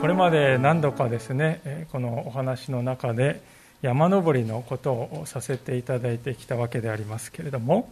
[0.00, 3.42] これまで何度かですねこのお話の中で
[3.82, 7.90] 山登りのことをさせていただいてきたわけでありますけれども、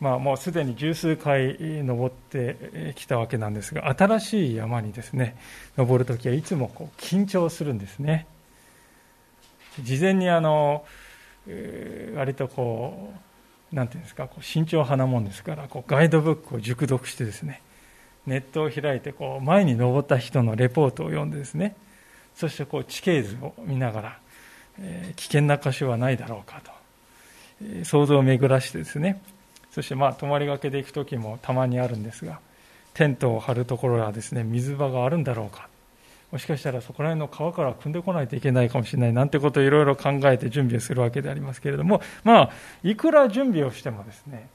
[0.00, 5.36] まあ、もうすでに十数回登ってきたわけなんですが新しい山にですね
[5.76, 8.26] 登るときはいつもこう緊張するんですね。
[9.82, 10.84] 事前にあの
[12.14, 13.12] 割とこ
[13.72, 17.60] うなんていうんですかこう慎重派なもんですからこうガイドブックを熟読してですね
[18.26, 21.74] ネットを開いてこう前に登った人のレポートを読んでですね
[22.34, 24.18] そしてこう地形図を見ながら、
[24.80, 26.70] えー、危険な箇所はないだろうかと、
[27.62, 29.22] えー、想像を巡らしてですね。
[29.70, 32.38] そしてまあ泊まりがけで行く時もたまにあるんですが
[32.94, 35.68] テントを張るところはですね水場があるんだろうか。
[36.30, 42.50] もしかしたらそこら辺の川から汲んでこないといけないかもしれないなんてことをいろいろ考えて準備をするわけでありますけれどもまあ
[42.82, 44.48] いくら準備をしてもですね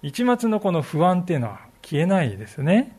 [0.00, 2.96] 一末のこの不安っていうのは消えないですね。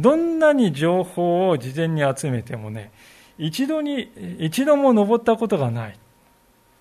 [0.00, 2.90] どんなに情報を事前に集めてもね、
[3.38, 5.98] 一度に、一度も登ったことがない。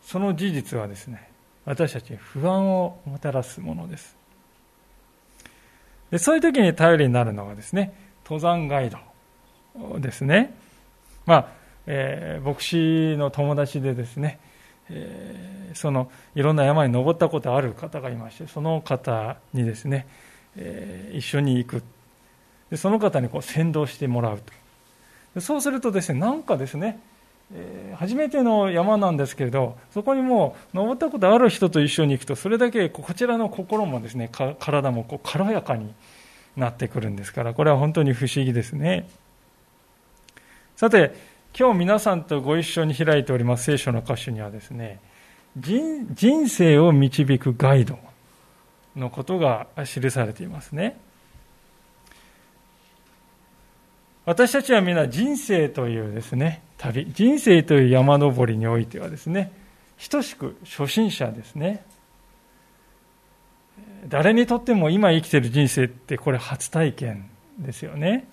[0.01, 1.29] その事実はですね、
[1.65, 4.17] 私たちに不安をもたらすものです。
[6.11, 8.97] でそういう時に頼りになるのがですね、登山ガイド
[9.99, 10.53] ですね。
[11.25, 11.47] まあ、
[11.85, 14.39] えー、牧師の友達でですね、
[14.89, 20.07] えー、そのいろんな山に登ったことある方がいまして、その方にですね、
[20.55, 21.83] えー、一緒に行く
[22.69, 24.39] でその方にこう先導してもらう
[25.35, 25.41] と。
[25.41, 26.99] そうするとですねなんかですね、
[27.53, 35.93] えー、初めての山なんですけれどそこにもう登ったことある人と一緒に行くとそれだけこちらの心もですね体もこう軽やかに
[36.57, 39.07] なってくるんですからこれは本当に不思議ですね。
[40.75, 41.13] さて
[41.57, 44.99] 今日皆さんとご一緒に開いております聖書の箇所にはですね
[45.57, 47.97] 人生を導くガイド
[48.95, 50.97] のことが記されていますね。
[54.29, 59.51] 私たちは皆人生というですね、旅、人生という山登りにおいてはですね、
[60.11, 61.83] 等しく初心者ですね。
[64.07, 68.27] 誰にとっても今生きている人生ってこれ初体験ですよね。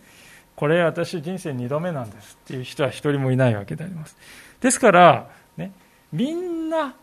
[0.55, 4.19] これ私人生2度目なんですっていう人は一人もいないわけであります。
[4.61, 5.73] ですから、ね、
[6.13, 6.95] みんな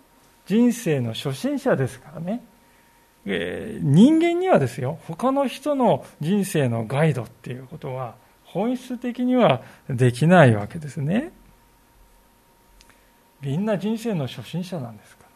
[0.46, 2.44] 人生の初心者ですからね。
[3.26, 8.22] えー、人間にはですよ、他の人の人生のガイドっていうことは
[8.54, 11.32] 本質的にはできないわけですね。
[13.42, 15.30] みんな人生の初心者なんですから。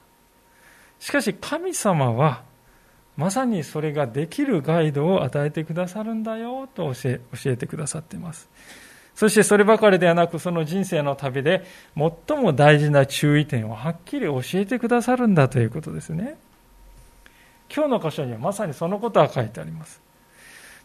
[1.00, 2.44] しかし神様は
[3.18, 8.48] まさにそれができるガイドを与えてくださるんだよと教え教えてくださっています。
[9.16, 16.38] そしてそればかりではなくその人生の旅で最も大事な注意点をはっきり教えてくださるんだということですね。
[17.76, 20.07] 今日の箇所にはまさにそのことが書いてあります。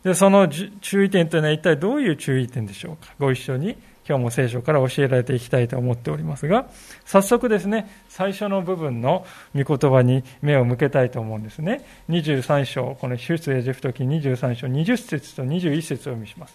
[0.04, 3.14] で、その注意点というのは一体どういう注意点でしょうか？
[3.18, 3.76] ご一緒に
[4.08, 6.66] 今日も聖書から教えられていきたいと思っておりますが、
[7.04, 9.24] 早速ですね、最初の部分の
[9.54, 11.84] 御言葉に目を向けたいと思うんですね。
[12.08, 16.54] 23章、この出エジプト記23章20節と21節を読みします。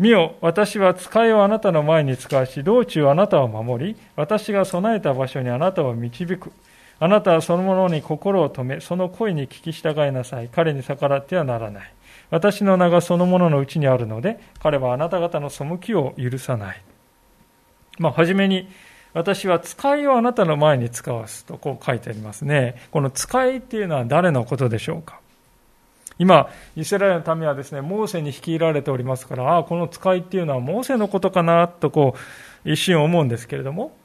[0.00, 6.50] 見よ、私は使いをあなたの前に使わし、道中あなたを守り、私が備えた場所にあなたを導く。
[6.98, 10.48] あなたはそのものに心を止め、その声に聞き従いなさい。
[10.48, 11.92] 彼に逆らってはならない。
[12.30, 16.82] 私の名がそのもののうちにあるので、彼はあなた方の背きを許さない。
[17.98, 18.68] まあ、はじめに、
[19.12, 22.76] 私は使いをあなたの前に使わすとこう書いてありますね。
[22.90, 25.20] この使いっていうのは誰のことでしょうか？
[26.18, 32.14] 今、イスラエルの民はですね、モーセに率いられておりますから、ああ、この使いっていうのはモーセのことかなとこ
[32.64, 33.96] う、一瞬思うんですけれども、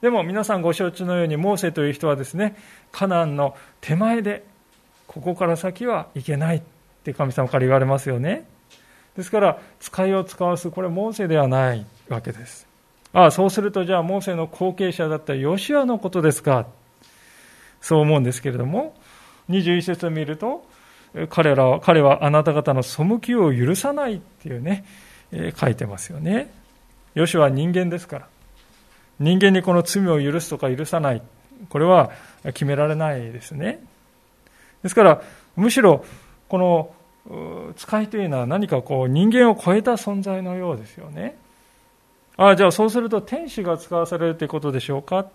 [0.00, 2.56] でも皆さんご承知のようにモーセという人はですね
[2.90, 4.44] カナンの手前で
[5.06, 6.62] ここから先はいけないっ
[7.04, 8.46] て神様から言われますよね。
[9.16, 12.66] ですから使いを使わすこれモーセではないわけです。
[13.12, 16.66] ああそうするとじゃあモーセの後継者だったヨシアのことですか。
[17.80, 18.94] そう思うんですけれども
[19.48, 20.64] 21節を見ると
[21.28, 24.84] 彼らは彼はあなた方の背きを許さないっていうね、
[25.56, 26.52] 書いてますよね。
[27.14, 28.28] ヨシアは人間ですから。
[29.20, 31.22] 人間にこの罪を許すとか許さない、
[31.68, 32.10] これは
[32.44, 33.84] 決められないですね。
[34.82, 35.22] ですから、
[35.56, 36.04] むしろ、
[36.48, 41.36] この使いというのは何かこう人間を超えた存在のようですよね。
[42.36, 45.26] ああ、じゃあそうすると天使が使わされるということでしょうか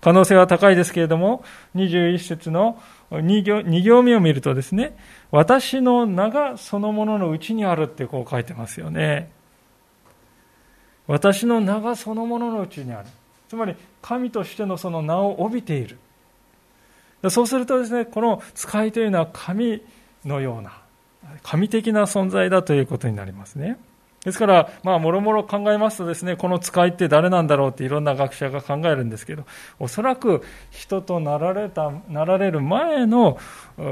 [0.00, 1.44] 可能性は高いですけれども、
[1.74, 2.80] 21節の
[3.10, 4.96] 2行 ,2 行目を見るとですね、
[5.30, 9.30] 私の名がそのもののうちにあるってこう書いてますよね。
[11.06, 13.08] 私の名がそのもののうちにある。
[13.48, 15.98] つまり、神としてのその名を帯びている。
[17.30, 19.82] そうするとですね、この使いというのは神
[20.24, 20.72] のような、
[21.42, 23.78] 神的な存在だということになりますね。
[24.24, 29.44] ですから、まあ、もろもろ考えますとですね、この使いって誰なんだろうっていろんな学者が考えるんですけど、
[29.80, 33.38] おそらく人となられた、なられる前の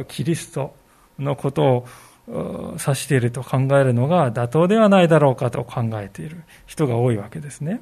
[0.07, 0.75] キリスト
[1.19, 1.87] のことを
[2.31, 7.81] 指していると考えるのが妥当ではないだろうかと考えている人が多いわけですね。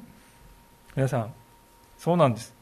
[0.95, 1.33] 皆さん、
[1.97, 2.53] そうなんです。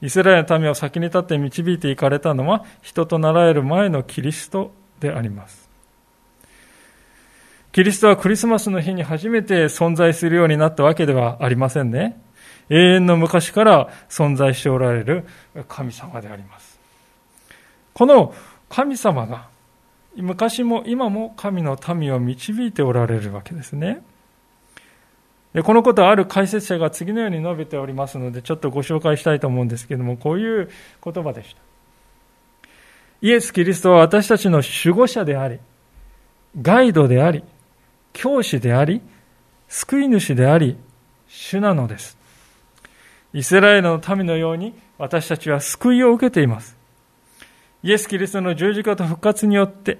[0.00, 5.68] イスラエルの民を先に立って導いていかれたのは人となられる前のキリストであります。
[7.72, 12.20] キリストはクリスマスの日に初めて存在するようになったわけではありませんね。
[12.68, 15.24] 永遠の昔から存在しておられる
[15.68, 16.78] 神様であります。
[17.94, 18.34] この
[18.68, 19.51] 神様が
[20.16, 24.02] 昔も今も神の民を導いておられるわけですね。
[25.60, 30.70] このことはある解説者が次のように述べておりますので、ちょっとご紹介したいと思うんですけれども、こういう
[31.04, 31.60] 言葉でした。
[33.20, 35.58] イエス・キリストは私たちの守護者であり、
[36.60, 37.44] ガイドであり、
[38.14, 39.02] 教師であり、
[39.68, 40.76] 救い主であり、
[41.28, 42.16] 主なのです。
[43.34, 46.81] イスラエルの民のように私たちは救いを受けています。
[47.82, 49.98] イエス・キリストの十字架と復活によって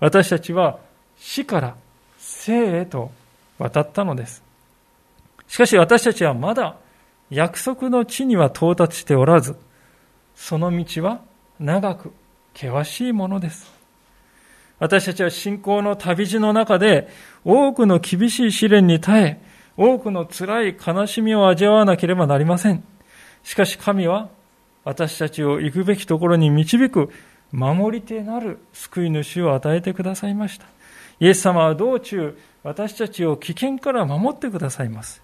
[0.00, 0.78] 私たちは
[1.18, 1.76] 死から
[2.18, 3.10] 生へと
[3.58, 4.42] 渡ったのです。
[5.46, 6.76] しかし私たちはまだ
[7.30, 9.56] 約束の地には到達しておらず、
[10.34, 11.20] その道は
[11.58, 12.12] 長く
[12.54, 13.70] 険しいものです。
[14.78, 17.08] 私たちは信仰の旅路の中で
[17.44, 19.40] 多くの厳しい試練に耐え、
[19.76, 22.84] 多くの辛い悲しみを味わわなければなりません。
[23.42, 24.28] しかし神は
[24.84, 27.10] 私たちを行くべきところに導く
[27.52, 30.66] 守り手なる救い主を与えてくださいました。
[31.20, 35.22] イエス様は道中、私たちを危険から守ってくださいます。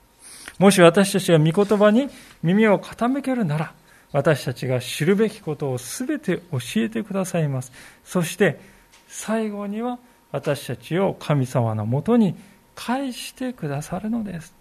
[0.59, 2.09] もし私たちが御言葉に
[2.43, 3.75] 耳を傾けるなら、
[4.13, 7.73] 私たちが知るべきことをすべて教えてくださいます。
[8.05, 8.61] そして、
[9.09, 9.99] 最後には
[10.33, 12.35] 私たちを神様のもとに
[12.75, 14.55] 返してくださるのです。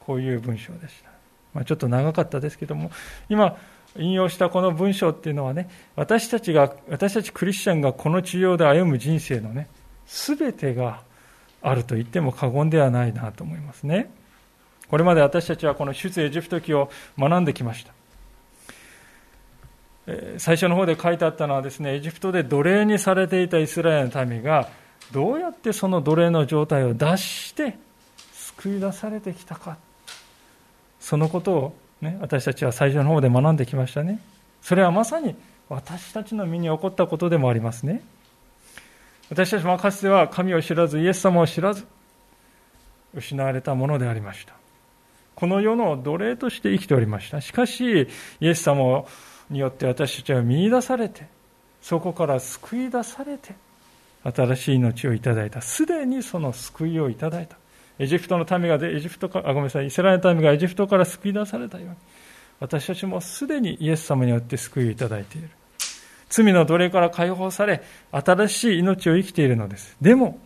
[0.00, 1.13] こういう文章でした。
[1.54, 2.90] まあ、ちょっと長かったですけども、
[3.28, 3.56] 今、
[3.96, 9.68] 引用したこの文章っていうのはね、私たちが、私たちクリスチャンがこの地上で歩む人生のね、
[10.06, 11.00] すべてが
[11.62, 14.10] あると言っても過言ではないなと思いますね。
[14.88, 17.94] これまで私たちはこの出エジプト記を学んできました。
[20.38, 24.68] 最初の方で書いてあったのはですね、エジプトで奴隷にされていたイスラエルの民が、
[25.12, 27.78] どうやってその奴隷の状態を脱して
[28.32, 29.78] 救い出されてきたか。
[31.04, 34.20] そのことを、ね、私たちは最初の方で学んできましたね。
[34.62, 35.36] それはまさに
[35.68, 38.02] 私たちの身に起こったことでもありますね。
[39.28, 41.84] 私たちもかつては神を知らず、イエス様を知らず、
[43.14, 44.54] 失われたものでありました。
[45.34, 47.42] この世の奴隷として生きておりました。
[47.42, 48.08] しかし、
[48.40, 49.04] イエス様
[49.50, 51.26] によって私たちは見出されて、
[51.82, 53.54] そこから救い出されて、
[54.22, 55.60] 新しい命をいただいた。
[55.60, 57.58] すでにその救いをいただいた。
[57.98, 59.86] エジプトの民がエジプトかあごめんなさい。
[59.86, 61.94] イスラエルの民がエジプトから救い出されたように。
[62.60, 65.50] 私たちもすでにイエス様によって救いをいただいている。
[66.28, 69.96] 罪の奴隷から解放され新しい命を生きているのです。
[70.00, 70.38] でも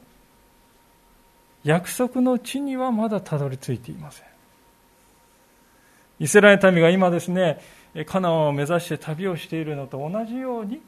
[1.64, 4.26] 約束の地にはまだたどり着いていません。
[6.20, 7.60] イスラエル民が今ですね
[8.06, 10.80] カナンを目指して旅をしているのと同じように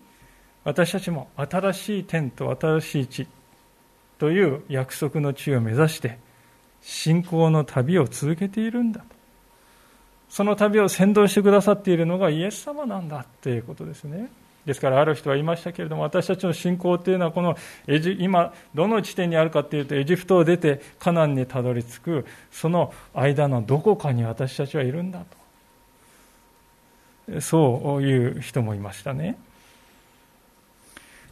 [0.64, 3.26] 私たちも新しい天と新しい地
[4.18, 6.18] という約束の地を目指して
[6.82, 9.06] 信仰の旅を続けているんだと。
[10.28, 14.30] その旅を先導してくださっているのがイエス様なんだっていうことですね。
[14.64, 17.56] ですからある人は言いましたけれども私たちの信仰というのはこの
[17.86, 25.24] エジ今どの地点にあるかというとエジプトを出てカナンにたどり着くその間のどこかに私たちはいるんだ
[27.26, 29.38] とそういう人もいましたね。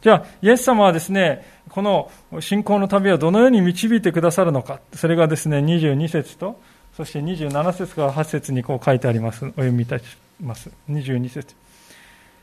[0.01, 6.59] じゃあ、イエス様はですね、この信仰の旅をどのように導いてくださるのか、それがですね、22節と、
[6.95, 9.45] そして27節から8節にこう書いてあります。
[9.45, 10.05] お読みいたし
[10.41, 10.69] ます。
[10.89, 11.55] 22節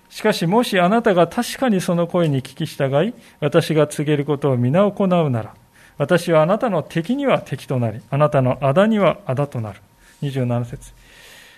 [0.09, 5.55] しかし、もしあなたが確かにその声に聞き従い、私が告げることを皆行うなら、
[5.99, 9.81] 私はあなたの敵には敵となり、あなたの仇には仇となる。
[10.23, 10.93] 27節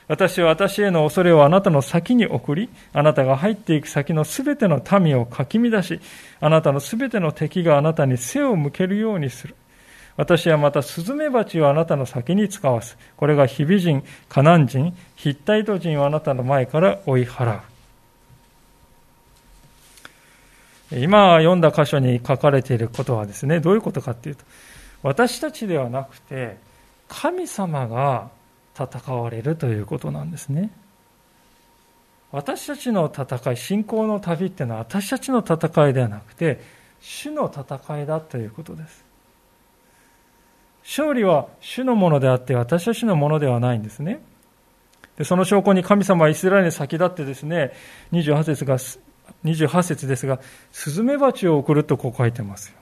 [0.09, 6.01] 私は私への恐れをあなたの先に送り、あなたが入っていく先のすべての民をかき乱し、
[6.41, 9.55] あなたのすべての敵があなたに背を向けるようにする。
[10.17, 12.97] 私はまたスズメバチをあなたの先に使わす。
[13.17, 17.61] これが日々人、カナン人、ヒッタイト人をあなたの前から追い払う。
[20.91, 24.45] 今読んだ箇所に書かれていることはですね、どういうことかっていうと、
[25.03, 26.57] 私たちではなくて、
[27.09, 28.31] 神様が
[28.79, 30.71] 戦われるということなんですね。
[32.31, 36.61] 私たちの戦い、信仰の旅っていうのは私たちの戦いではなくて、
[37.01, 39.05] 主の戦いだということです。
[40.83, 44.21] 勝利は主のものであって私たちのものではないんですね。
[45.17, 47.73] でその証拠に神様はイスラエルに先立ってですね、
[48.13, 48.79] 28節が、
[49.45, 50.41] 28節ですが、
[50.73, 52.75] スズメバチを送るとこう書いてます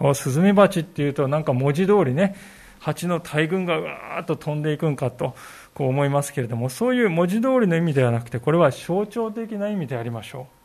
[0.00, 0.14] よ。
[0.14, 2.36] スズメバチっていうとなんか文字通りね、
[2.78, 5.34] 蜂の大群がわーっと飛んでいくんかと
[5.74, 10.58] こう思いますけれども、そういう文字通りの意味ではなくて、これは象徴的な意味でありましょう。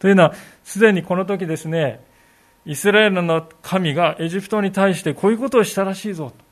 [0.00, 2.04] というのは、すでにこの時ですね、
[2.66, 6.44] イスラエルの神がエジプトに対してこういうことをしたらしいぞと。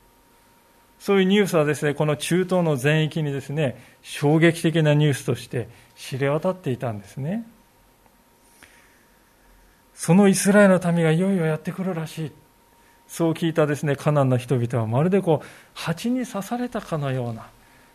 [0.99, 7.45] そういうニュースはですね、この中東の全域にですね、衝撃的なニュースとして知れ渡っていたんですね。
[9.93, 12.31] そのイスラエルの民がいよいよやってくるらしい。
[13.07, 17.47] そう聞いたですね、カナンの人々はまるでこう、蜂に刺されたかのような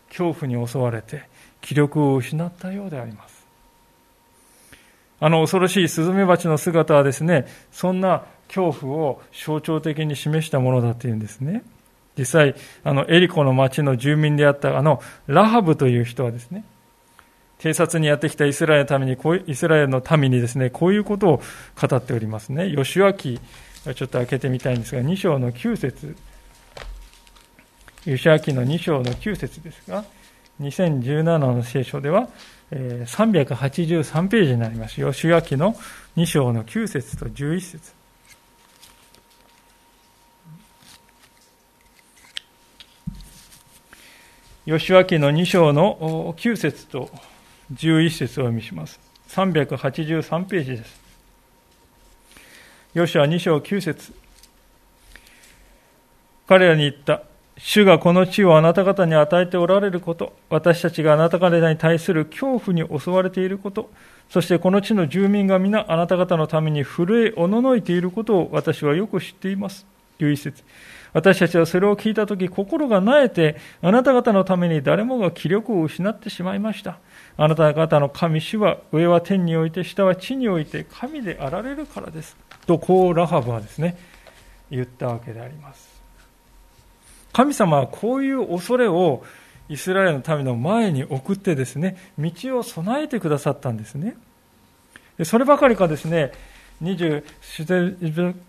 [0.09, 1.23] 恐怖に襲われて、
[1.61, 3.39] 気力を失ったようであります。
[5.21, 11.63] あの恐ろしいスズメバチの姿はですね、そんな恐怖を象徴的に示したものだというんですね。
[12.17, 16.63] 実際、あの、エリコの町の住民であったあの、ラハブという人はですね、
[17.59, 21.41] 偵察にやってきたイスラエルのために、こうイスラエルの民にですね、こういうことを
[21.79, 22.73] 語っておりますね。
[22.73, 23.39] 吉脇、
[23.93, 26.15] ちょっと開けてみたいんですが、2章の9節
[28.03, 30.05] 吉脇の2章の9節ですが、
[30.61, 32.29] 2017の聖書では、
[32.71, 34.95] 383ページになります。
[34.95, 35.75] 吉明の
[36.17, 37.99] 2章の9節と11節
[44.65, 47.09] 吉脇の2章の9節と
[47.73, 48.99] 11節を読みします。
[49.29, 50.98] 383ページです。
[52.93, 54.13] ヨシュア2章9節
[56.47, 57.21] 彼らに言った。
[57.59, 63.91] 主がこの地をあなた方に与えておられること、私たちがあなた方に対する恐怖に襲われていること、
[64.29, 69.85] そしてこの地の住民が皆あなた方のために震えおののいていることを私はよく知っています。
[70.19, 70.63] 11節
[71.13, 76.99] 私たちはそれを聞いたとき、心がなえて、あなた方のために誰もが気力を失ってしまいました。
[77.37, 82.37] あなた方の神主は、上は天において、下は地において、神であられるからです。
[82.67, 83.97] と、こう、ラハブはですね、
[84.69, 85.89] 言ったわけであります。
[87.33, 89.23] 神様はこういう恐れを
[89.69, 94.17] イスラエルの民の前に送ってですね、道を備えてくださったんですね。
[95.23, 96.31] そればかりかですね、
[96.81, 97.23] 20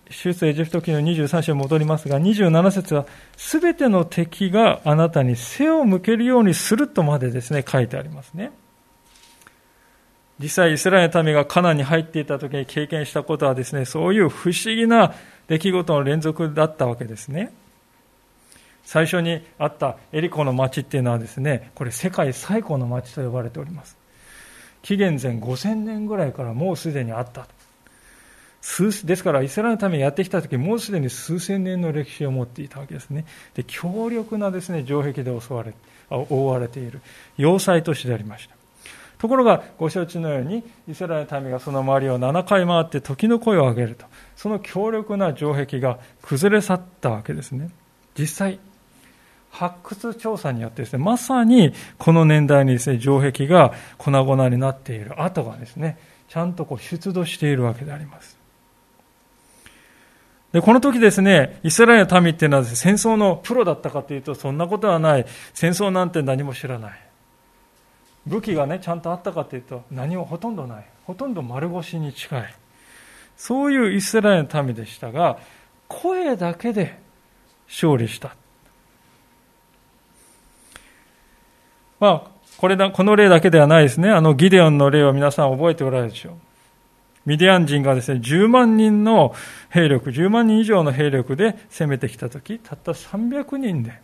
[0.09, 8.51] 出エジプト記の23章に戻りますが、27節は、すべての敵があなたに背を向けるようにするとまでですね、書いてありますね。
[10.39, 15.13] 実際、イスラエルの民がカナンに入っていた時に経験したことはですね、そういう不思議な
[15.47, 17.51] 出来事の連続だったわけですね。
[18.83, 23.97] 最初にあったエリコの町っていうのはですね、これ世界最古の町と呼ばれております。
[24.81, 27.47] 紀元前5000年ぐらいからもうすでにあった。
[28.61, 33.25] 数ですから、イスラエルのためにやってきた時、もうすでに数千年の歴史を持っていたわけですね。
[33.55, 35.73] で、強力なですね、城壁で襲われ、
[36.09, 37.01] 覆われている
[37.37, 38.55] 要塞都市でありました。
[39.17, 47.69] ところが、ご承知のように、イスラエルの民がその周りを7回回って時の声を上げると、その強力な城壁が崩れ去ったわけですね。
[48.17, 48.59] 実際、
[49.51, 58.40] 発掘調査によってですね、まさにこの年代にですね、城壁が粉々になっている跡がですね、ちゃんとこう出土しているわけであります。
[60.51, 65.25] で、この時ですね、イスラエルの民っていうのは、戦争のプロだったかというと、そんなことはない。
[65.53, 66.99] 戦争なんて何も知らない。
[68.27, 70.85] 武器がね、ちゃんとあったかというと、何もほとんどない。
[71.05, 72.53] ほとんど丸腰に近い。
[73.37, 75.39] そういうイスラエルの民でしたが、
[75.87, 76.99] 声だけで
[77.67, 78.35] 勝利した。
[81.99, 84.09] まあ、これだ、この例だけではないですね。
[84.09, 86.33] あのギデオンの例を皆さん覚えておられるでしょう。
[87.25, 89.35] ミディアン人がですね、10万人の
[89.69, 93.99] 兵力、10万人以上の兵力で攻めてきたとき、たった300人で、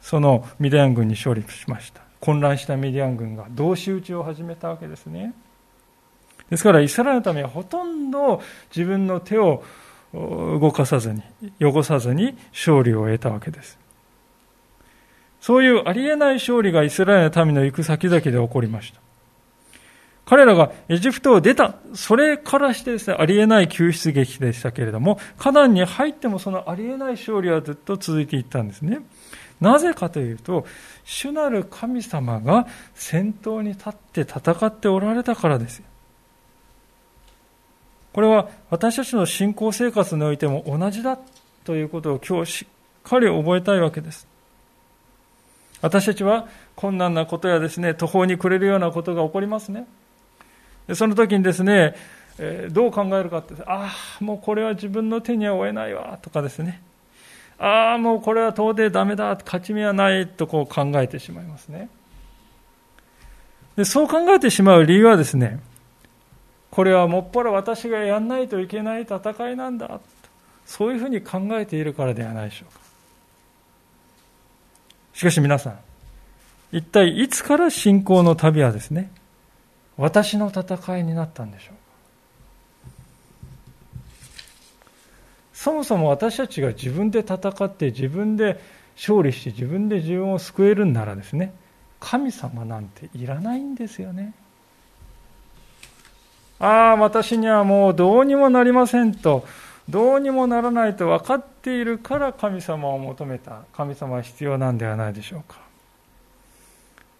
[0.00, 2.02] そのミディアン軍に勝利しました。
[2.20, 5.34] 混乱したミディアン軍が同士討ちを始めたわけですね。
[6.50, 8.42] ですから、イスラエルのためはほとんど
[8.74, 9.62] 自分の手を
[10.12, 11.22] 動かさずに、
[11.60, 13.78] 汚さずに勝利を得たわけです。
[15.40, 19.00] そういうありえない勝利がイスラエルの民の行く先々で起こりました。
[20.30, 29.00] 彼らがエジプトを出た、それからしてですね、ありえない救出劇でしたけれども、カナンに入ってもそのありえない勝利はずっと続いていったんですね。
[29.60, 30.66] なぜかというと、
[31.04, 35.84] 主なる神様が先頭に立って戦っておられたからですよ。
[38.12, 41.18] これは私たちの信仰生活においても同じだ
[41.64, 44.28] ということを今日しっかり覚えたいわけです。
[45.82, 46.46] 私たちは
[46.76, 49.88] 困難なことやですね、途方に暮れるようなことが起こりますね。
[50.94, 51.94] その時にですね、
[52.70, 56.82] どう考えるかって、ああ、もうこれは自分の手には負えないわ、とかですね。
[57.58, 61.88] ああ、もうこれは到底ダメだ、勝ち目はない、とこう考えてしまいますね。
[63.76, 65.60] でそう考えてしまう理由はですね、
[66.70, 70.00] これはもっぱら私がやんないといけない戦いなんだ、
[70.64, 72.80] そういうふうに考えているからではないでしょうか。
[75.12, 75.78] しかし皆さん、
[76.72, 79.10] 一体いつから信仰の旅はですね、
[80.00, 81.74] 私の戦いになったんでしょう。
[85.52, 88.58] そもそも私たちが自分で戦って自分で
[88.96, 91.52] 勝利して自分で自分を救えるんならですね、
[92.00, 94.32] 神様なんていらないんですよね。
[96.58, 99.44] ああ、私にはもうどうにもなりませんと
[99.90, 105.69] どうにもならないと分かっているから神様を求めた神様は必要なんではないでしょうか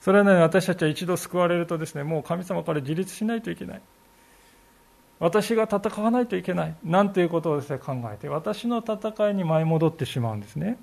[0.01, 3.81] それなのに私たちは一度救われるとですねもう神様から自立しないといけない。
[5.19, 6.75] 私が戦わないといけない。
[6.83, 10.79] なんていうことをですね考えて私の戦いに舞い戻ってしまうんですね。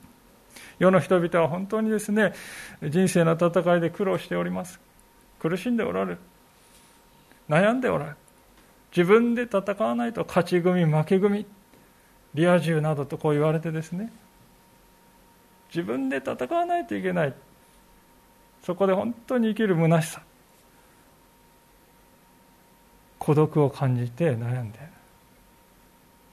[0.78, 2.34] 世の人々は本当にですね
[2.84, 4.80] 人生の戦いで苦労しております。
[5.40, 6.18] 苦しんでおられる。
[7.50, 8.18] 悩んでおられる。
[8.96, 11.46] 自分で戦わないと勝ち組負け組
[12.36, 14.12] リア充などとこう言われてですね。
[15.70, 17.34] 自分で戦わないといけない。
[18.64, 20.22] そこで本当に生きる虚しさ
[23.20, 24.80] 孤独を感じて悩んで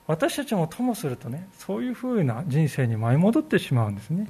[0.07, 4.27] 私たちもともするとねそういうふうな人生に舞い戻ってしまうんですね。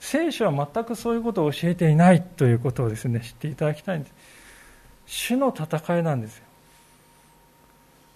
[0.00, 4.14] 聖書は全くそういうことを教えていないということをですね知っていただきたいんです。
[5.06, 6.44] 主の戦いなんですよ。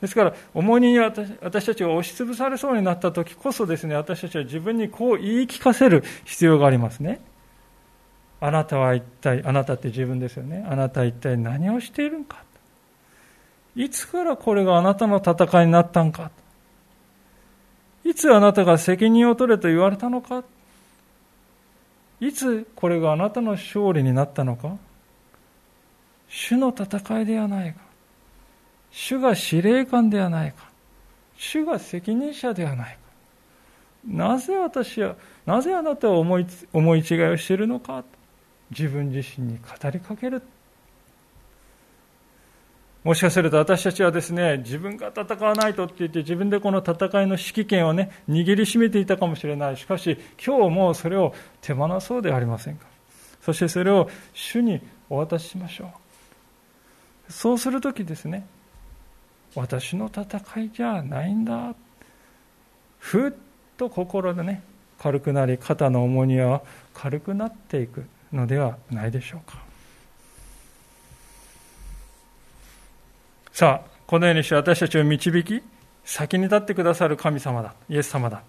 [0.00, 7.20] ですから、重荷に私私たちが押しつぶされそうになった時こそですね、私たちは自分にこう言い聞かせる必要がありますね。
[8.40, 10.66] あなたは一体、あなたって自分ですよね。
[10.68, 12.42] あなたは一体何をしているのか。
[13.74, 16.30] いつからこれがあなたの戦いになったんか。
[18.04, 20.44] いつあなたが責任を取れと言われたのか。
[22.20, 24.76] いつこれがあなたの勝利になったのか。
[26.28, 27.80] 主の戦いではないか。
[28.90, 30.70] 主が司令官ではないか。
[31.36, 32.98] 主が責任者ではないか。
[34.06, 38.04] なぜ私は、なぜあなたは思い思い違いをしているのか
[38.70, 40.42] 自分自身に語りかける。
[43.04, 49.76] もしかすると私たちはですね、自分が戦わないとって言って自分でこの戦いの指揮権をね、握りしめていたかもしれない。
[49.76, 52.86] しかし、今日もそれを手放そうではありませんか。
[53.42, 55.92] そしてそれを主にお渡ししましょ
[57.28, 57.32] う。
[57.32, 58.46] そうするときですね、
[59.56, 61.74] 私の戦いじゃないんだ
[62.98, 63.32] ふっ
[63.76, 64.62] と心でね
[64.98, 69.58] 軽くなり肩の重荷は軽くなっていくのではないでしょうか。
[73.52, 75.62] さあこのようにして私たちを導き
[76.04, 77.74] 先に立ってくださる神様だ。
[77.88, 78.42] イエス様だ。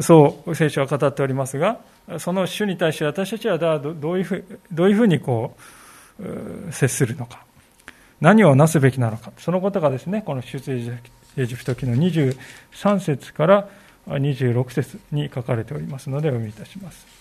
[0.00, 1.80] そう聖書は語っておりますが
[2.18, 5.56] その主に対して私たちはどういうふうどういうふうにこ
[6.20, 7.48] う接するのか。
[8.20, 10.58] 何をなすべきなのか、そのことがですね、この出
[11.36, 13.68] エジプト記の23節から
[14.08, 17.17] 26節に書かれておりますので、お読みいたします。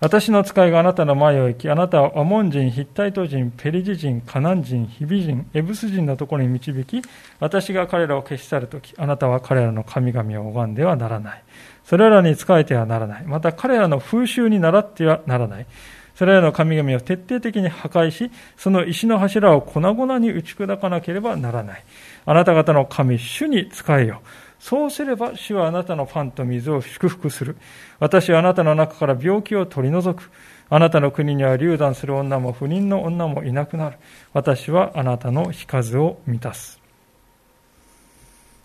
[0.00, 7.02] 私の使いがあなたの前を行き、あなたはアモン人、ヒッタイト人、ペリジ人、カナン人、ヒビ人、エブス人のところに導き、
[7.38, 11.42] 私が彼らを消し去るとき、あなたは彼らの神々を拝んではならない。
[11.84, 13.26] それらに仕えてはならない。
[13.26, 15.66] また彼らの風習に倣ってはならない。
[16.14, 21.84] それらの神々を徹底的に破壊し、その石の柱を粉々に打ち砕かなければならない。
[22.24, 24.22] あなた方の神、主に仕えよ。
[24.60, 27.56] そうすれば主はあなたのパンと水を祝福する。
[27.98, 30.30] 私はあなたの中から病気を取り除く。
[30.68, 33.96] あなたの国には流産する女も不妊の女もいなくなる。
[34.32, 36.78] 私はあなたの日数を満たす。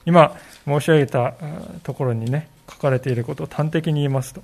[0.05, 1.33] 今申し上げた
[1.81, 4.43] ところにね、書かれていることを端的に言いますと、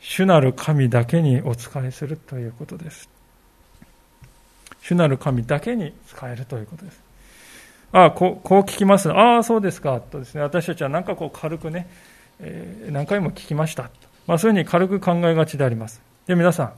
[0.00, 3.08] 主なる神だけにお仕えするということです。
[4.82, 7.07] 主なる神だけに使えるということです。
[7.92, 9.10] ああ、こうこう聞きます。
[9.10, 10.00] ああ、そうですか。
[10.00, 11.88] とですね、私たちはなんかこう軽くね、
[12.40, 13.90] えー、何回も聞きました。
[14.26, 16.02] まあ、そういうふうに軽く考えがちであります。
[16.26, 16.72] で、皆さん、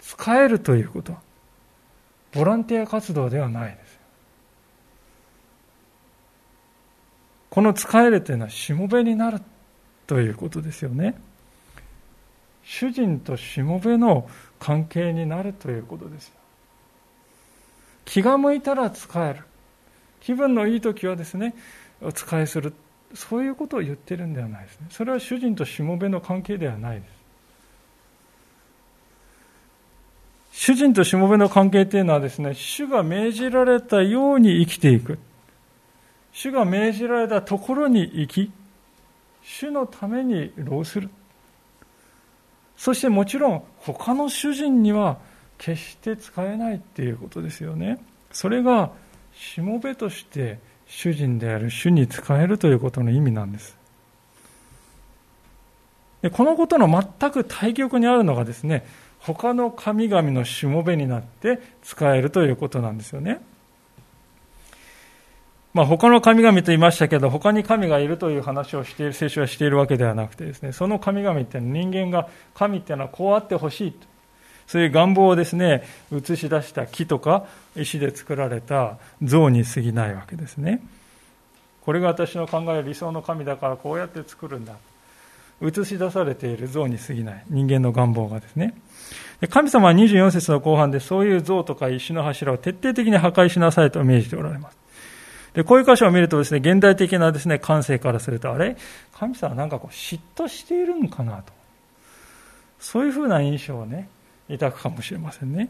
[0.00, 1.20] 使えるということは、
[2.34, 3.98] ボランティア活動ではないです
[7.48, 9.40] この使えるというのはしもべになる
[10.08, 11.14] ということですよね
[12.64, 16.34] 主人としもべの関係になるということですよ
[18.04, 19.40] 気が向いたら使える。
[20.20, 21.54] 気分のいい時はですね
[22.00, 22.72] お使いする。
[23.14, 24.86] そういうことを言ってるんではないですね。
[24.90, 27.14] それは主人としもべの関係ではないです。
[30.52, 35.18] 主人としもべの関係というのはですね主が命じられたように生きていく。
[36.32, 38.52] 主が命じられたところに生き
[39.42, 41.10] 主のために労する。
[42.76, 45.18] そしてもちろん他の主人には
[45.64, 47.98] 決して使えないっていうことですよね
[48.32, 48.90] それが
[49.32, 53.74] しもべとして主人である主に使えるということの意味なんです
[56.20, 58.86] でこのことの全く対極にあるのがですね
[59.20, 63.40] 他の神々のしもべになって使えるということなんですよね
[65.72, 74.13] まあ、他の神々と言いましたけど、他に神がいるという話をしている、聖書はしているわけではなくてですね、その神々って人間が、神っていうのはこうあってほしいと。
[74.66, 77.46] そういう願望をですね、映し出した木とか
[77.76, 80.80] 石で作られた像に過ぎないわけですね。
[81.82, 84.74] これが私の考える理想の神だからこうやって作るんだ。
[85.62, 88.74] 映し出されている像に過ぎない人間の願望がですね。
[89.50, 94.78] 神様は24節の後半でそういう像とか石の柱を徹底的に破壊しなさいと命じておられます。
[95.52, 98.76] で、こういう箇所を見るとですね、現代的なですね、感性からすると、あれ？
[99.12, 101.52] 神様なんかこう嫉妬しているんかなと。
[102.80, 104.08] そういうふうな印象をね、
[104.50, 105.68] 抱くかもしれませんね。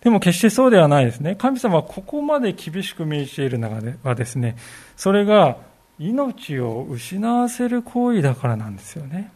[0.00, 1.34] でも決してそうではないですね。
[1.34, 3.70] 神様はここまで厳しく命じているの
[4.04, 4.56] はですね、
[4.96, 5.58] それが
[5.98, 9.32] 命を失わせる行為だからなんですよね。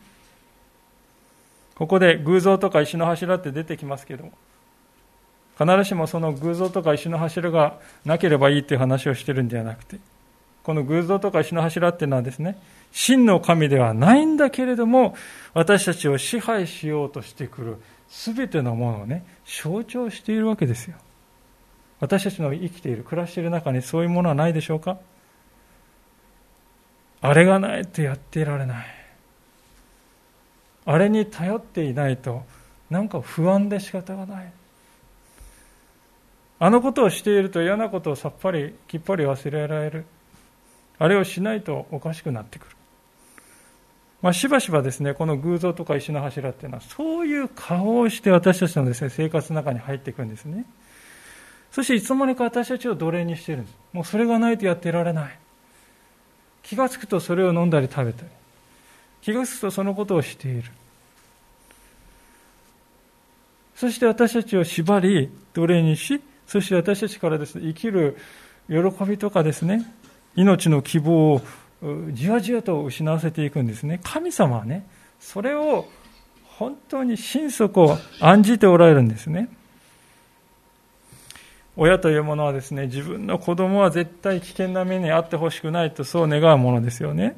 [1.74, 4.32] ここで偶像とか石の柱って出てきますけども、
[5.58, 9.98] 必ずしもその偶像とか石の柱がなければいいっていう話をしてるんではなくて、
[10.62, 12.58] この偶像とか石の柱っていうのはですね、
[12.92, 15.16] 真の神ではないんだけれども、
[15.54, 17.76] 私たちを支配しようとしてくる
[18.08, 20.96] 全てのものをね、象徴しているわけですよ。
[22.00, 24.98] 私たちの生きている、暮らしている中にそういうものはないでしょうか？
[27.20, 28.86] あれがないとやっていられない。
[30.84, 32.42] あれに頼っていないと、
[32.90, 34.52] なんか不安で仕方がない。
[36.58, 40.04] あのことをしていると嫌なことをさっぱりきっぱり忘れられる
[40.98, 42.76] あれをしないとおかしくなってくる、
[44.20, 50.64] まあ、しばしばですねこの偶像とか石の柱っていうのはそういう顔をして私たちのです、ね、生活の中に入っていくんですね。
[51.72, 53.76] そしていつの間にか私たちを奴隷にしているんです。
[53.94, 55.38] もうそれがないとやっていられない。
[56.62, 58.28] 気がつくとそれを飲んだり食べたり。
[59.22, 60.70] 気がつくとそのことをしている。
[63.74, 68.18] そして私たちを縛り奴隷にしそして私たちからですね、生きる
[68.68, 69.90] 喜びとかですね、
[70.34, 71.42] 命の希望を
[72.12, 74.00] じわじわと失わせていくんですね。
[74.02, 74.86] 神様はね、
[75.20, 75.88] それを
[76.44, 79.48] 本当に心底案じておられるんですね。
[81.76, 87.36] 親というものはですね、自分の子供は絶対危険な目に遭ってほしくないとそう願うものですよね。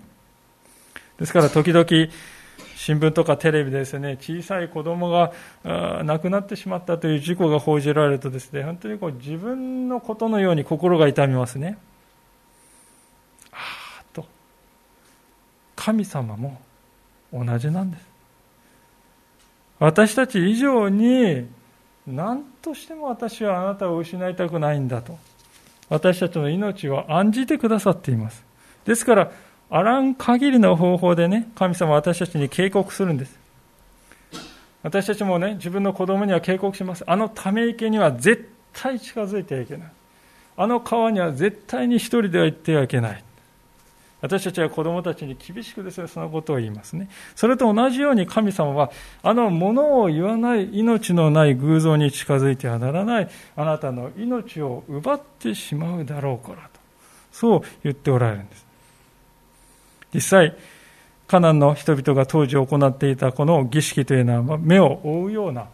[1.19, 1.87] ですから時々
[2.77, 5.33] 新聞とかテレビでですね、小さい子供が
[6.03, 11.79] 亡くなってしまったという事故が報じられるとですね、本当にこう自分のことのように心が痛みますね。
[13.53, 13.57] あ
[14.01, 14.27] あと、
[15.85, 16.59] 神様も
[17.31, 18.07] 同じなんです。
[19.79, 21.47] 私たち以上に
[22.07, 25.19] 何としても私はあなたを失いたくないんだと。
[25.91, 28.43] 私たちの命を案じてくださっています。
[28.87, 29.33] ですから、
[29.69, 33.39] あらん限りの方法でね、神様は私たちに警告するんです。
[34.83, 37.05] 私たちもね、自分の子供には警告します。
[37.07, 39.89] あのため池には絶対近づいてはいけない。
[40.57, 43.23] あの川には絶対に一人では行ってはいけない。
[44.25, 47.11] 私たちは子供たちに厳しくですね、そのことを言いますね。
[47.37, 48.91] それと同じように神様は、
[49.23, 56.81] あの物を言わない命のない偶像に近づいてはならない、あなたの命を奪ってしまうだろうからと。
[57.33, 58.67] そう言っておられるんです。
[60.15, 60.57] 実際、
[61.27, 65.67] カナンの人々が当時行っていたこの儀式というのは目を覆うような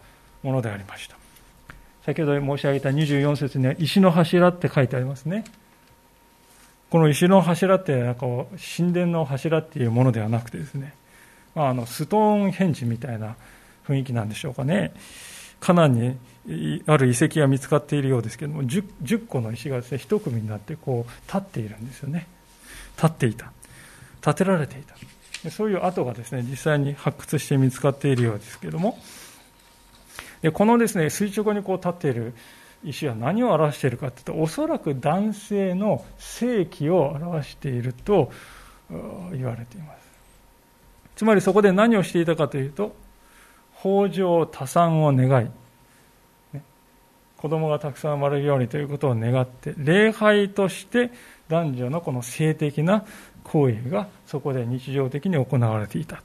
[0.43, 1.15] ものでありました。
[2.05, 5.45] 先ほど申し上げた24節には石の柱って書いてありますね。
[6.91, 8.27] この石の柱ってなんか
[8.77, 10.93] 神殿の柱っていうものではなくてですね、
[11.55, 13.37] まあ、あのストーンヘンジみたいな
[13.87, 14.93] 雰囲気なんでしょうかね。
[15.61, 22.27] カナンにある遺跡が見つかっているようですけども 10, 10個の石がですね一組になってこう立っているんですよね。
[22.97, 23.53] 立っていた。
[24.21, 25.51] 建てられていた。
[25.51, 28.99] そういう跡がですね実際に発掘して見つかっているようですけども。
[30.43, 32.35] でこのですね垂直にこう立っている
[32.85, 38.31] 石は何を表しているかというとおそらく男性の性器を表していると
[39.33, 40.01] 言われています
[41.17, 42.95] つまりそこで何をしていたかというと
[43.85, 45.51] 豊穣多産を願い、
[47.39, 51.11] 子供がたくさん生まれるようにということを願って礼拝として
[51.49, 53.05] 男女のこの性的な
[53.45, 56.23] 行為がそこで日常的に行われていた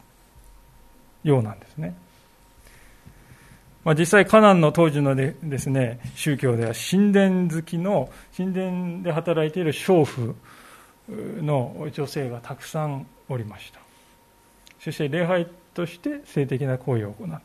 [1.23, 1.95] ようなんですね。
[3.85, 10.35] まあ、実際、カナンの当時のでですね宗教では神殿好きの神殿で働いている娼婦
[11.07, 13.79] の女性がたくさんおりました。
[14.79, 17.43] そして礼拝として性的な行為を行って。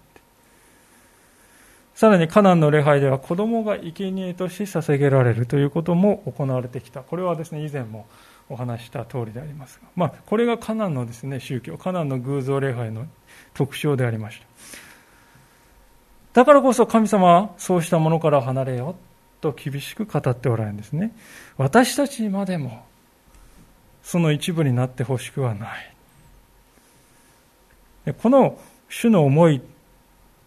[1.94, 7.02] さらにカナンの礼拝では子供が生贄として捧げられるということも行われてきた。
[7.02, 8.06] これはですね以前も
[8.48, 13.06] お話した通りでありますが、まあ、これがカナンのですね宗教カナンの偶像礼拝の
[13.52, 14.49] 特徴でありました。
[16.32, 18.94] だからこそ神様はそうしたものから離れよ
[19.40, 21.12] と厳しく語っておられるんですね。
[21.56, 22.84] 私たちまでも
[24.02, 25.94] その一部になってほしくはない。
[28.22, 29.60] この主の思い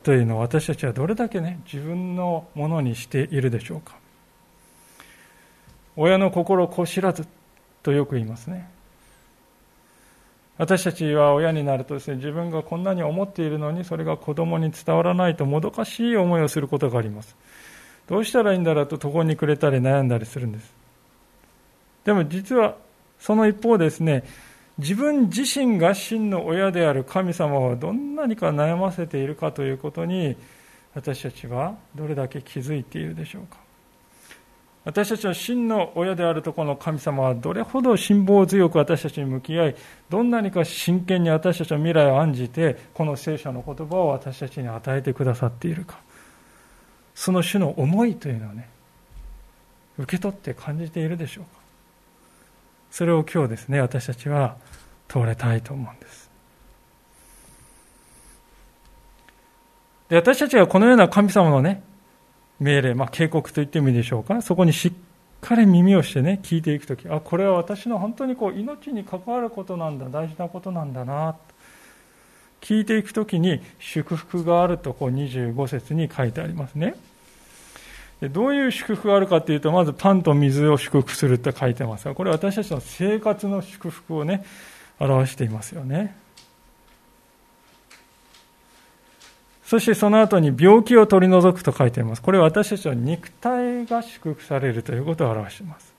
[0.03, 3.95] というのを私たちはどれだけね、自分のものにしているでしょうか。
[5.95, 7.27] 親の心こしらず
[7.83, 8.69] とよく言いますね。
[10.57, 17.35] 私たちは親になるとですね、自分がこんなに思っているのに、それが子供に伝わらないともどかしい思いをすることがあります。
[18.07, 20.73] どうしたらいいんだろうと途方に暮れたり悩んだりするんです。
[22.05, 22.75] でも実は、
[23.19, 24.23] その一方ですね、
[24.77, 30.35] 自分自身が真の親である神様をどんなにか悩ませているかということに、
[30.93, 33.62] 私たちはどれだけ気づいているでしょうか。
[34.85, 39.75] 私たちは真の親であるところの神様はどれほど辛抱強く私たちに向き合い
[40.09, 45.99] どんなにか真剣に私たちの未来を案じてこの聖書の言葉を私たちに与えてくださっているか。
[47.15, 48.67] その種の思いというのをね
[49.97, 51.61] 受け取って感じているでしょうか。
[52.91, 54.57] それを今日ですね私たちは
[55.07, 56.29] 問われたいと思うんです。
[60.09, 61.83] で私たちはこのような神様のね
[62.63, 64.91] 命令、まあ、警告と言ってもいいでしょうか、そこにしっ
[65.41, 71.35] かり耳をしてね、聞いていくとき、あ、これは私の本当にこう命に関わることなんだ、大事なことなんだな、
[72.61, 76.95] 聞いていくときに祝福があるとこう25節に書いてありますね。
[78.21, 84.45] でどういう祝福があるかというと、まずパンと水を祝福するって書いてますが、これは私たちの生活の祝福をね、
[84.99, 86.15] 表していますよね。
[89.73, 92.21] そしてその後に病気を取り除くと書いてあります。
[92.21, 95.95] これは私たちの肉体が祝福されるということを表しています。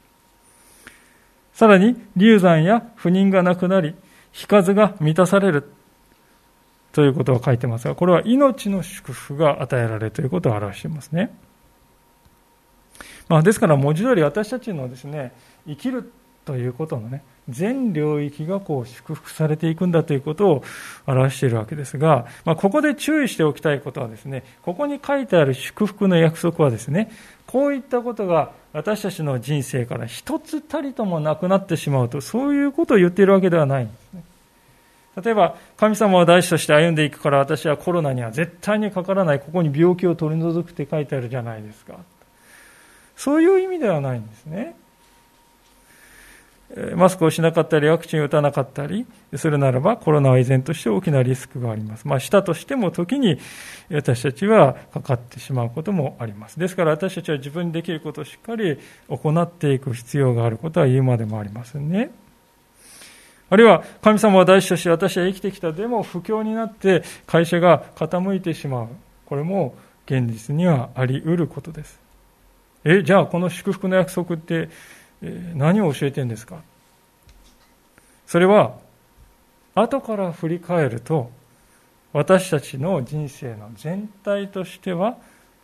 [1.54, 3.96] さらに、流産や不妊がなくなり、
[4.30, 5.68] 日数が満たされる
[6.92, 11.36] ということを書いてますが、これは命の祝福が与えられるということを表していますね。
[13.28, 15.32] まあ、ですから文字通り私たちのですね、
[15.66, 16.12] 生きる
[16.44, 20.64] ということのね、全領域がこう祝福されていくんだということを
[21.06, 27.10] 表しているわけですが、まあ、ここで注意しておきたいことはですね、ここに書いてある祝福の約束はですね、
[27.46, 34.24] こういったことが私たちの人生から一つたりともなくなってしまうと、そういうことを言っているわけではないんですね。
[35.22, 41.94] 例えば、神様を大師として歩んでいくから私はコロナには絶対にかからない、ここに病気を取り除くって書いてあるじゃないですか。
[43.16, 44.74] そういう意味ではないんですね。
[46.96, 49.06] マスクをしなかったり、ワクチンを打たなかったり
[49.36, 52.08] するならば、コロナは依然として大きなリスクがあります。
[52.08, 53.38] まあ、したとしても、時に
[53.92, 56.58] 私たちはかかってしまうこともあります。
[56.58, 62.10] ですから、私たちは自分にできることをしっかり行っていく必要があることは言うまでもありませんね。
[63.50, 65.70] あるいは、神様は大事として私は生きてきた。
[65.70, 68.88] でも、不況になって会社が傾いてしまう。
[69.26, 72.00] これも現実にはあり得ることです。
[72.84, 74.68] え、じゃあ、この祝福の約束って、
[75.54, 76.62] 何を教えてるんですか？
[78.26, 78.78] それは
[79.74, 81.30] 後から振り返ると
[82.12, 85.16] 私たちの人生の全体としては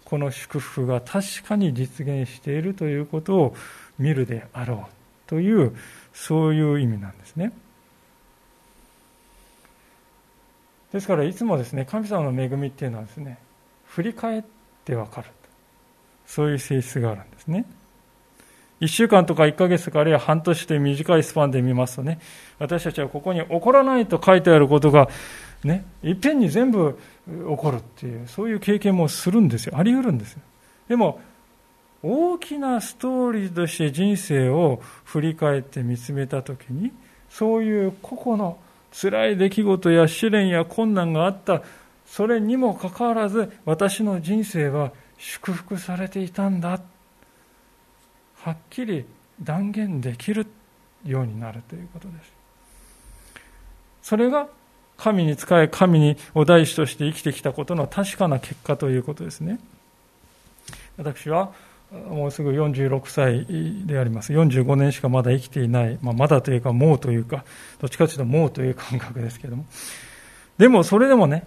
[0.05, 3.57] この祝福が確かに実現しているということを
[3.99, 4.93] 見るであろう
[5.29, 5.77] という
[6.13, 7.53] そういう意味なんですね。
[10.93, 13.39] ですからいつもですね神様の恵みっていうのはですね
[13.87, 14.43] 振り返っ
[14.85, 15.29] てわかる
[16.27, 17.65] そういう性質があるんですね。
[18.81, 22.19] 1週間とか1ヶ月とかあるいは半年という短いスパンで見ますとね、
[22.59, 25.09] 私たちはここに起こらないと書いてあることが、
[25.65, 29.77] ね、いっぺんに全部起こるっていう、そういう経験もするんですよ。
[29.77, 30.41] あり得るんですよ。
[30.89, 31.21] でも、
[32.03, 36.93] 大きなストーリーとして人生を振り返って見つめたときに、
[37.29, 38.59] そういう個々の
[38.93, 41.63] 辛い出来事や試練や困難があった、
[42.07, 46.81] それにもかかわらず私の人生は祝福されていたんだ
[48.43, 49.05] はっきり
[49.43, 50.47] 断言できる
[51.05, 52.33] ようになるということです。
[54.03, 54.49] それが
[54.97, 59.59] 神に仕え神にお大師として生きてきたことの確かな結果ということですね。
[60.97, 61.53] 私は
[61.91, 63.47] もうすぐ46歳
[63.87, 64.33] であります。
[64.33, 67.45] 45年しかまだ生きていない、まあ、まだというかもうというか
[67.81, 69.65] どっちかというともうという感覚ですけれども。
[70.59, 71.47] でもそれでもね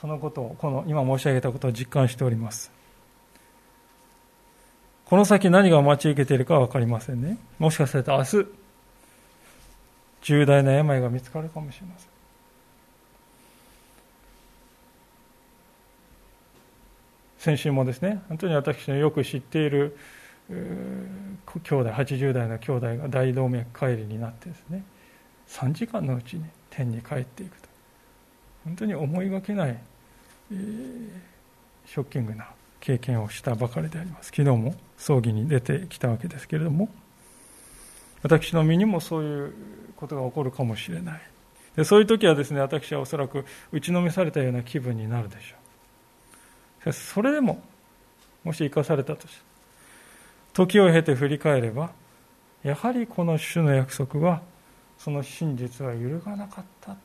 [0.00, 2.77] そのことをこの今申し上げたことを実感しております。
[5.08, 7.38] この先何が待ち受けているか分かりませんね。
[7.58, 8.46] もしかすると明日
[10.20, 12.08] 重大な病が見つかるかもしれません。
[17.38, 19.96] 先週もですね本当に私のよく知っている
[20.50, 20.56] 兄
[21.46, 24.84] 弟80代の兄弟が大動脈解離になってですね
[25.48, 27.68] 3時間のうちに天に帰っていくと。
[28.66, 29.78] 本当に思いがけない、
[30.52, 31.08] えー、
[31.86, 34.26] ショッキングな経験をしたばかりであります。
[34.26, 36.90] 昨日も葬儀に出てきたわけですけれども
[38.22, 39.54] 私の身にもそういう
[39.96, 41.20] ことが起こるかもしれない。
[41.76, 46.92] でそういう時はですね私はおそらく打ちのめされたような気分になるでしょう。
[46.92, 47.62] それでも
[48.42, 49.40] もし生かされたとして
[50.52, 51.92] 時を経て振り返れば
[52.64, 54.42] やはりこの主の約束は
[54.98, 56.96] その真実は揺るがなかった。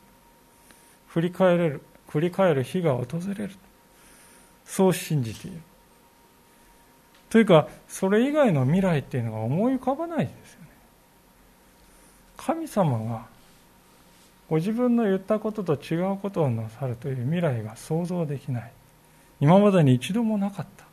[1.08, 3.06] 振り返れる振り返る日が訪
[3.38, 3.52] れる。
[4.66, 5.62] そう信じている。
[7.34, 10.67] というかそれ以外の未来っていうのが思い浮かばないですよね。
[12.38, 13.26] 神様が
[14.48, 18.72] ご自分の言ったことと違うことをなさるという未来が想像できない。
[19.39, 20.86] 今までに一度もなかった。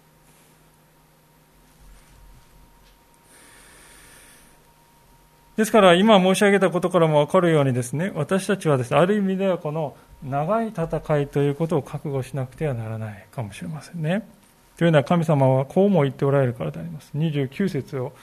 [5.59, 14.40] ですから今申し上げたことからも分かるようにですね私たちはですねある意味ではこの長い戦いということを覚悟しなくてはならないかもしれませんね。
[14.81, 17.11] というのは神様はこうも言っておられるからであります。
[17.15, 18.15] 29節を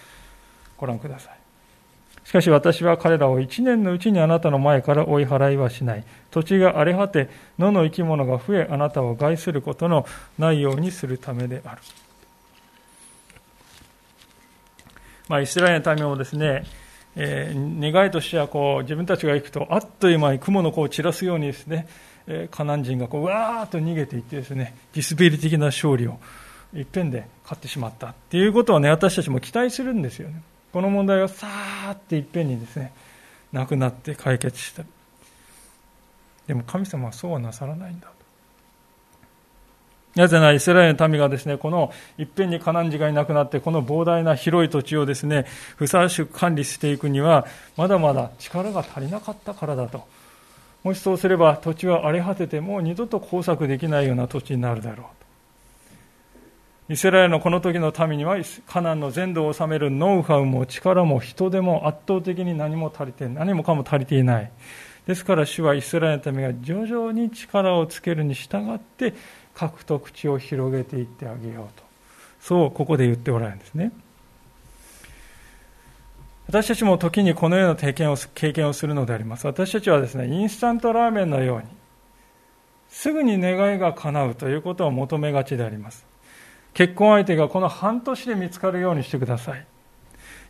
[0.76, 1.38] ご覧ください。
[2.28, 6.04] しかし私は彼らを一年のうちにあなたの前から追い払いはしない。
[6.32, 10.08] 土地が荒れ果て、野の生き物が増え、あなたを害することの
[10.40, 11.82] ないようにするためである。
[15.28, 16.64] まあ、イスラエルの民もですね、
[17.16, 21.88] えー、願いとしてはこう自分たちが行くとあっという間に雲の子を散らすようにですね、
[22.26, 26.20] え、カナン人がこうわーっと逃げていってですねディスペリ的な勝利を
[26.76, 30.42] いっぺんで勝ってしまったっていうことをね私たちも期待するんですよね。
[30.74, 32.92] この問題がさーっていっぺんにですね
[33.52, 34.84] なくなって解決した。
[36.48, 38.08] でも神様はそうはなさらないんだ
[40.16, 50.06] なぜならイスラエルの民がですねこのいっぺんにカナン人がいなくなってこの膨大な広い土地をですねふさわしく管理していくにはまだまだ力が足りなかったからだと。
[50.84, 55.17] もしそうすれば土地は荒れ果ててもう二度と工作できないような土地になるだろう。
[56.90, 64.52] イスラエルのこの時の民にはカナンの全土を治めるノウハウも力も人でも圧倒的に何も足りて何もかも足りていない。
[65.06, 69.14] ですから主はイスラエルの民が徐々に力をつけるに従って
[69.54, 71.84] 獲得地を広げていってあげようと。
[72.40, 73.92] そうここで言っておられるんですね。
[76.48, 79.46] 私たちも時にこのような経験を経験をするのであります。
[79.46, 81.66] 私たちはですねインスタントラーメンのように
[82.88, 86.06] すぐに願いが叶うということを求めがちであります。
[86.78, 89.66] 結婚相手がこの半年で見つかるようにしてください。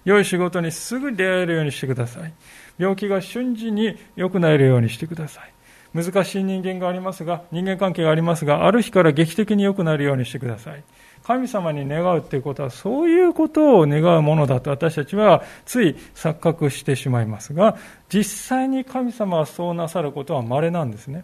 [0.04, 2.34] 良い仕事にすぐ出会えるようにしてください。
[2.78, 5.54] 病気が瞬時に良くなれるようにしてください。
[5.94, 10.84] 難しい人間がありますが、人間関係がありますが、ある日から劇的に良くなるようにしてください。
[11.24, 17.78] 神様に願うということは、そういうことを願うものだと私たちはつい錯覚してしまいますが、
[18.10, 21.24] 実際に神様はそうなさることは稀なんですね。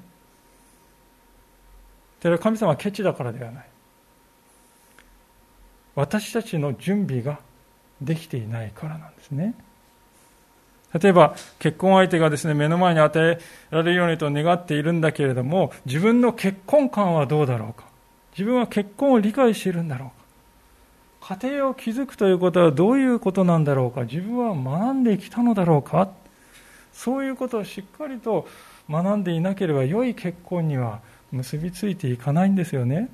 [2.22, 3.73] それは神様はケチだからではない。
[5.96, 7.40] 私たちの準備が
[8.02, 9.54] できていないからなんですね。
[11.00, 13.40] 例えば、結婚相手がですね、目の前に与え
[13.72, 17.88] られるようにと願っているんだけれども、自分の結婚観はどうだろうか。
[18.38, 20.12] 自分は結婚を理解しているんだろ
[21.22, 21.36] うか。
[21.40, 24.02] 家庭を築くということはどういうことなんだろうか。
[24.04, 26.10] 自分は学んできたのだろうか。
[26.92, 28.48] そういうことをしっかりと
[28.90, 31.00] 学んでいなければ、良い結婚には
[31.32, 33.10] 結びついていかないんですよね。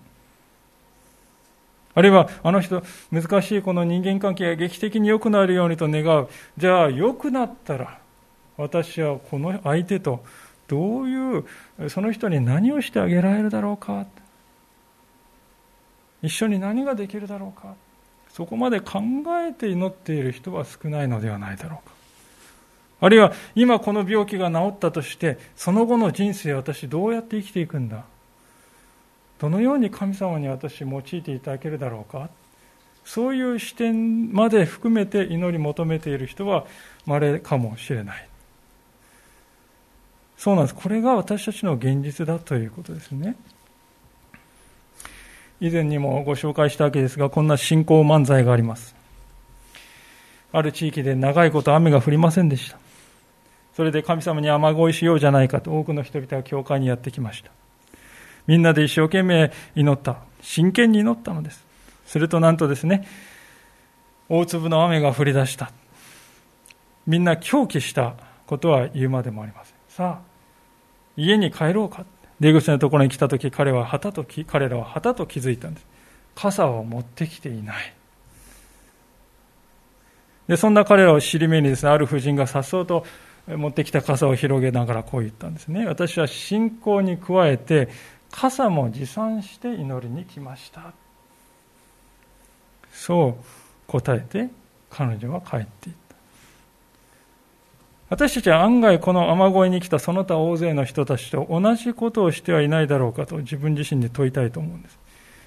[1.95, 6.29] あるいは、あの人、難しいこの人間関係が劇的に良くなるようにと願う。
[6.57, 7.99] じゃあ、良くなったら、
[8.57, 10.23] 私はこの相手と
[10.67, 14.05] どういう、その人に何をしてあげられるだろうか。
[16.21, 17.73] 一緒に何ができるだろうか。
[18.29, 19.01] そこまで考
[19.47, 21.95] えて祈っている人は少ないのではないだろうか。
[23.01, 28.03] あるいは、今この病気が治ったとして、その後の人生私どうやって生きていくんだ
[29.39, 32.29] どのように神様に私用いていただけるだろうか？
[33.05, 36.65] そういう視点まで含めて祈り求めている人は
[37.05, 38.27] 稀かもしれない。
[40.37, 40.75] そうなんです。
[40.75, 43.35] これが私たちの現実だということですね。
[45.61, 48.95] 以前にもご紹介したわけですがこんな信仰漫才があります。
[50.51, 52.77] ある地域で長いこと雨が降りませんでした。
[53.75, 57.51] それで神様に雨乞いしようじゃないかと多くの人々が教会にやってきました。
[58.47, 60.17] みんなで一生懸命祈った。
[60.41, 61.65] 真剣に祈ったのです。
[62.05, 63.07] するとなんとですね
[64.29, 65.71] 大粒の雨が降り出した。
[67.05, 68.15] みんな狂気した
[68.45, 69.75] ことは言うまでもありません。
[69.89, 70.29] さあ
[71.17, 72.05] 家に帰ろうか。
[72.39, 75.85] 出口のところに来た時彼は旗と彼らは旗と気づいたんです。
[76.35, 77.93] 傘を持ってきていない。
[80.47, 83.05] でそんな彼らを尻目にですねある婦人がさっそうと
[83.47, 85.85] 持ってきた傘を広げながらこう言ったんですね。
[85.85, 87.89] 私は信仰に加えて
[88.31, 90.93] 傘も持参して祈りに来ました。
[92.91, 93.43] そう
[93.87, 94.49] 答えて
[94.89, 96.15] 彼女は帰っていった。
[98.09, 104.97] 私たちは案外この雨乞いに来たその他大勢の人たちと同じことをしてはいないだろうかと自分自身に問いたいと思うんです。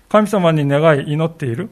[0.09, 1.71] 神様に願い祈っている。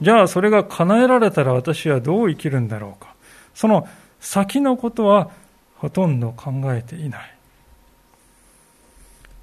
[0.00, 3.14] じゃあそれが叶えられたら私はどう生きるんだろうか。
[3.54, 3.88] その
[4.20, 5.30] 先のことは
[5.76, 7.33] ほとんど考えていない。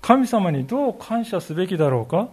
[0.02, 2.30] 神様にどう感謝すべきだろうか？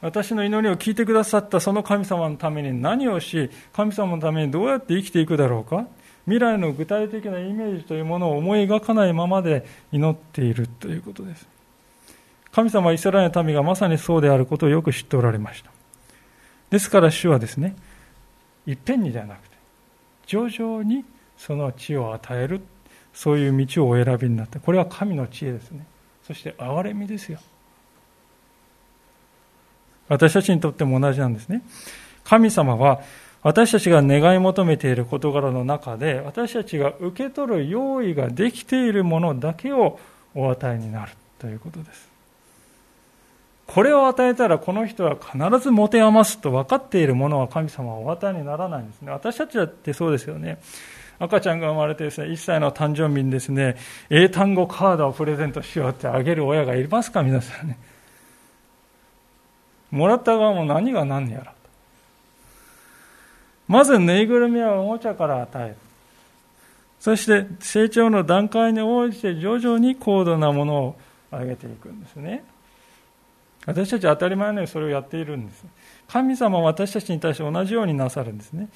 [0.00, 5.86] 私の祈りを聞いてくださったその神様のために何をし神様のためにどうやって生きていくだろうか？
[6.24, 11.46] 未来の具体的なイメージというものを思い描かないままで祈っているということです。
[12.52, 15.70] 神様はイスラエルの民がまさにそうであることをよく知っておられました。
[16.70, 17.76] ですから主はですね
[18.66, 19.56] いっぺんにではなくて
[20.26, 21.04] 徐々に
[21.36, 22.60] その地を与える
[23.14, 24.60] そういう道をお選びになった。
[24.60, 25.86] これは神の知恵ですね。
[26.28, 27.38] そして憐れみですよ。
[30.08, 31.62] 私たちにとっても同じなんですね。
[32.22, 33.00] 神様は
[33.42, 39.98] 私たちが願い求めている事柄の中で私たちが受け取る用意ができているものだけを
[40.34, 42.08] お与えになるということです。
[43.66, 49.12] これを与えたらこの人は必ず持て余すと分かっているものは神様はお与えにならないんですね。
[49.12, 50.58] 私たちだってそうですよね。
[51.18, 53.76] 赤ちゃんが生まれてですね1歳の誕生日にですね
[54.08, 57.78] 英単語カードをプレゼントしようってあげる親がいますか皆さんね。
[59.90, 61.54] もらった側も何が何やら。
[63.66, 65.76] まずぬいぐるみはおもちゃから与える。
[67.00, 70.96] そして成長の段階に応じて徐々に高度なものを
[71.30, 72.44] 上げていくんですね。
[73.66, 75.64] 私たちは当たり前のようにそれをやっているんです。
[76.08, 78.68] 神様は私たちに対して同じようになさるんですね。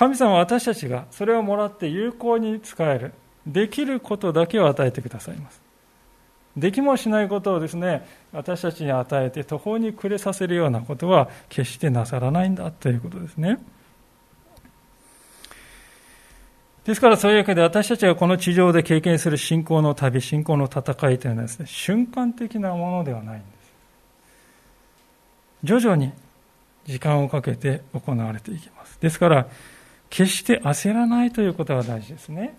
[0.00, 3.12] 神様は私たちがそれをもらって有効に使える。
[3.46, 5.60] できることだけを与えてくださいます。
[6.56, 13.58] できもしないことをですね私たちに与えて途方に暮れさせるようなことは決してなさらないんだということですね。
[16.84, 20.80] ですからそういうわけで私たちがこの地上で経験する信仰の旅信仰の戦
[21.10, 23.72] いというのはですね瞬間的なものではないんです。
[25.62, 26.10] 徐々に
[26.86, 28.98] 時間をかけて行われていきます。
[28.98, 29.46] ですから
[30.10, 32.56] 決して焦らないということが大事ですね。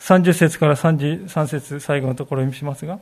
[0.00, 2.98] 30節から33節最後のところを見しますが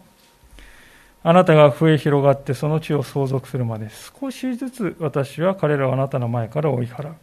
[1.22, 3.88] あなたが増え広がってその地を相続するまで
[4.20, 7.14] 少しずつ私は彼らをあなたの前から追い払う。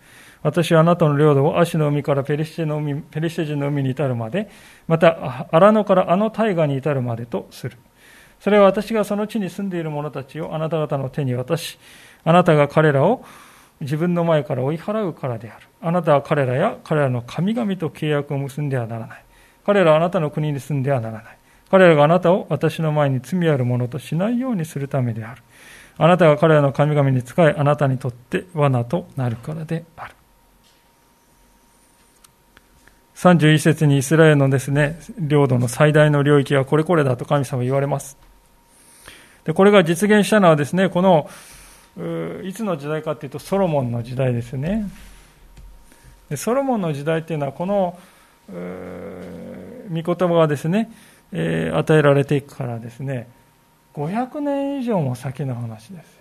[0.43, 4.49] 私はあなたの領土を足の海からペリシテの海ペリシテ人の海に至るまで
[4.87, 7.77] また荒野からあの大河に至るまでとする。
[8.39, 11.79] それは私がその地に住んでいる者たちをあなた方の手に渡し
[12.23, 13.25] あなたが彼らを
[13.81, 15.67] 自分の前から追い払うからである。
[15.81, 19.23] あなたは彼らや彼らの神々と契約を結んではならない。
[19.65, 21.37] 彼らはあなたの国に住んではならない。
[21.69, 25.41] 彼らがあなたを私の前に罪あるものとしないようにするためである。
[25.97, 30.13] あなたが彼らの神々に仕えあなたにとって罠となるからである。
[33.15, 38.15] 31節にイスラエルのですね、領土の最大の領域はこれこれだと神様言われます。
[39.43, 41.27] で、これが実現したのはですね、この、
[42.43, 44.87] いつの時代かというとソロモンの時代ですね。
[46.29, 47.97] でソロモンの時代っていうのはこの、
[48.49, 50.91] 御言葉がですね、
[51.31, 53.27] えー、与えられていくからですね、
[53.93, 56.17] 500年以上も先の話です。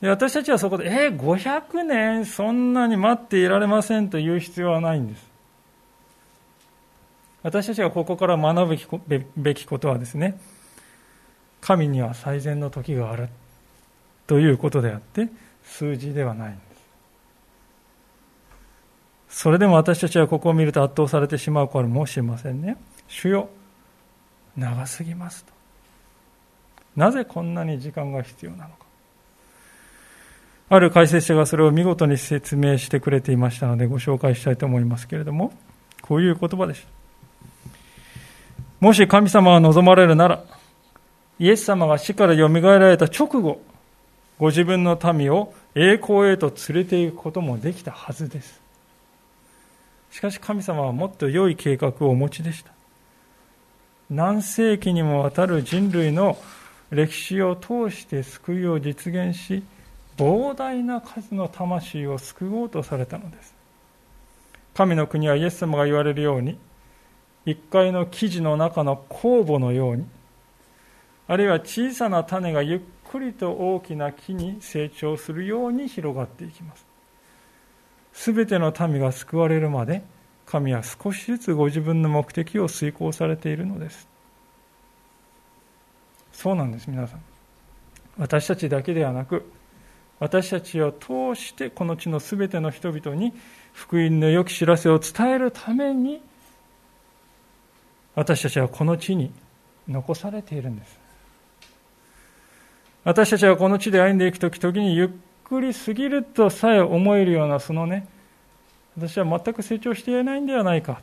[0.00, 5.28] で私たちはそこで、えー、500年そんなに待っていられませんという必要はないんです。
[7.42, 10.38] 私たちがここから学ぶべきことはですね、
[11.60, 13.28] 神には最善の時がある
[14.26, 15.28] ということであって、
[15.64, 16.60] 数字ではないんで
[19.28, 19.42] す。
[19.42, 22.76] それでも私たちはここを見ると圧倒されてしまうかもしれませんね。
[23.08, 23.48] 主よ、
[24.58, 25.52] 長すぎますと
[26.96, 28.76] なぜこんなに時間が必要なのか
[30.70, 35.52] ある解説者がそれを見事に説明してくれていましたのでご紹介したいと思いますけれども
[36.02, 36.88] こういう言葉でした
[38.80, 40.44] もし神様が望まれるなら
[41.38, 43.60] イエス様が死からよみがえられた直後
[44.38, 48.60] ご自分の民を栄光へと連れて行くこともできたはずです。
[50.10, 52.70] しかし神様はもっと良い計画をお持ちでした。
[54.10, 56.38] 何世紀にもわたる人類の
[56.90, 59.62] 歴史を通して救いを実現し
[60.16, 63.54] 膨大な数の魂を救おうとされたのです。
[64.74, 66.56] 神の国はイエス様が言われるように
[67.44, 70.06] 一階の生地の中の酵母のように
[71.28, 76.86] あるいは小さな種がゆっくりと大きな木に成長するように広がっていきます。
[78.14, 80.02] すべての民が救われるまで
[80.46, 84.08] 神は少しずつご自分の目的を遂行されているのです。
[86.32, 87.20] そうなんです皆さん。
[88.16, 89.52] 私たちだけではなく
[90.18, 93.32] 私たちを通してこの地のすべての人々に
[93.72, 96.22] 福音の良き知らせを伝えるために
[98.14, 99.30] 私たちはこの地に
[99.86, 101.07] 残されているんです。
[103.08, 105.08] 私たちはこの地で歩んでいく時々にゆっ
[105.42, 108.06] くりすぎるとさえ思えるようなそのね
[108.98, 111.00] 私は全く成長していないんではないか。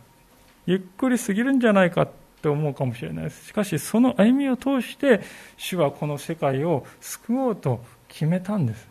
[0.67, 2.09] ゆっくりすぎるんじゃないかっ
[2.43, 3.47] て思うかもしれないです。
[3.47, 5.21] しかしその歩みを通して
[5.57, 8.87] 主はこの世界を救おうと決めたんです。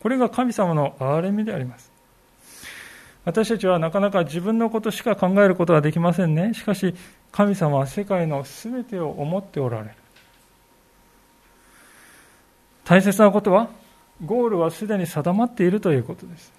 [0.00, 1.92] これが神様の憐れみであります。
[3.26, 6.54] 私たちはなかなか自分のことしか考えることはできませんね。
[6.54, 6.94] しかし
[7.32, 9.99] 神様は世界の全てを思っておられる。
[12.90, 13.68] 大切なことは
[14.26, 16.52] ゴールはすでに定まっているということです。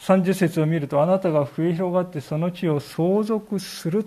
[0.00, 4.06] 30節を見るとあなたが増え広がってその地を相続する。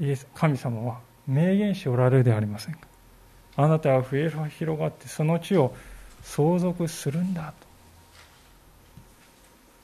[0.00, 0.98] イエス神様は
[1.28, 2.80] 明言しておられるではありませんか。
[3.54, 5.76] あなたは増え広がってその地を
[6.24, 7.66] 相続するんだと。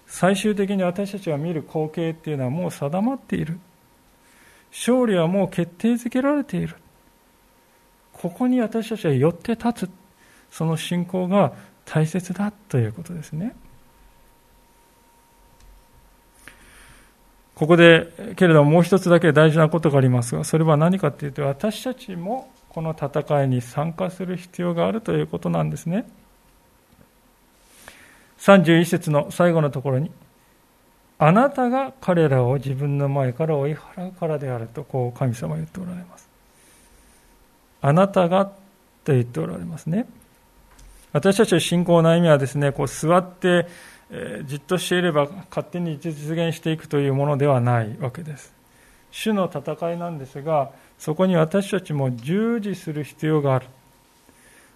[0.09, 3.61] 最終的に私たちが見る光景っていうのはもう定まっている。
[4.73, 6.75] 勝利はもう決定づけられている。
[8.23, 9.91] ここに私たちは寄って立つ。
[10.53, 11.55] その信仰が
[11.85, 13.57] 大切だということですね。
[17.57, 26.07] ここでけれどももう一つだけ大事なことがありますがそれは何かというと私たちもこの戦いに参加する必要があるということなんですね。
[28.39, 30.11] 31節の最後のところに
[31.19, 36.32] あなたが彼らを自分の前から追い払うからであるとこう神様は言っておられます。
[37.83, 40.07] あなたがと言っておられますね
[41.13, 43.67] 私たちの信仰の歩みはですねこう座って
[44.13, 48.53] えじっとしていれば勝手に実現していくというものではないわけです。
[49.11, 53.67] 主の戦いなんですが、そこに私たちも従事する必要がある。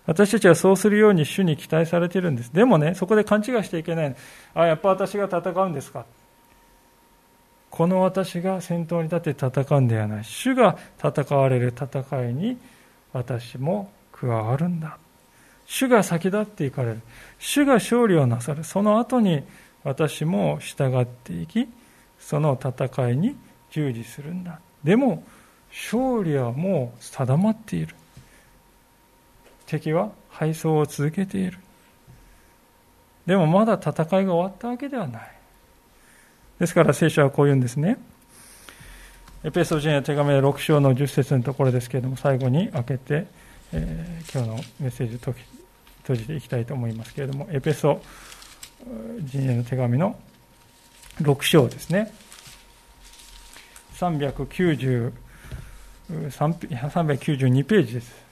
[0.06, 2.50] 私たちはそうするように主に期待されているんです。
[2.50, 4.16] でもね、そこで勘違いしていけない。
[4.54, 6.06] あ、やっぱ私が戦うんですか。
[7.70, 10.24] この私が先頭に立って戦うんではない。
[10.24, 12.56] 主が戦われる戦いに
[13.16, 14.98] 私も加わるんだ。
[15.64, 17.00] 主が先立っていかれる。
[17.38, 18.62] 主が勝利をなさる。
[18.62, 19.42] その後に
[19.84, 21.66] 私も従っていき、
[22.18, 23.36] その戦いに
[23.70, 24.60] 従事するんだ。
[24.84, 25.24] でも、
[25.70, 27.94] 勝利はもう定まっている。
[29.66, 31.58] 敵は敗走を続けている。
[33.26, 33.90] でもまだ戦
[34.20, 35.32] いが終わったわけではない。
[36.60, 37.98] ですから聖書はこう言うんですね。
[39.46, 43.28] エペソ人へ手紙6章の10節のところですけれども、最後に開けて、
[43.72, 45.34] えー、今日のメッセージを閉
[46.16, 48.00] じていきたいと思いますけれども、エペソ
[49.20, 50.18] 陣営の手紙の
[51.22, 52.12] 6章ですね。
[54.00, 55.12] 392
[57.64, 58.25] ページです。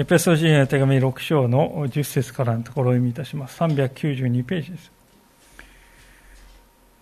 [0.00, 3.60] エペソ人への手紙6章の10節からのところを読みいたします。
[3.60, 4.90] 392ページです。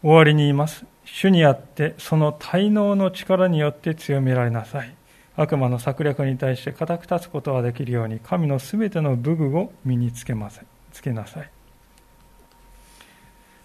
[0.03, 0.85] 終わりに言います。
[1.05, 4.95] 主にあってその滞納の力によって強められなさい
[5.37, 11.51] 悪魔の策略に対して固く立つことができるように神のすべての武具を身につけませつけなさい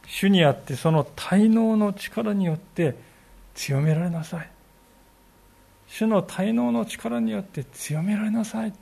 [0.07, 2.95] 主にあってその滞納の力によって
[3.55, 4.49] 強められなさい
[5.87, 8.73] 主の滞納の力によって強められなさい